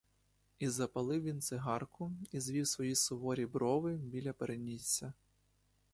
[0.59, 5.13] І запалив він цигарку і звів свої суворі брови біля перенісся.